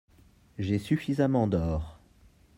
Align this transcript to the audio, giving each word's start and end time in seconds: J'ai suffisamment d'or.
J'ai 0.57 0.79
suffisamment 0.79 1.45
d'or. 1.45 1.99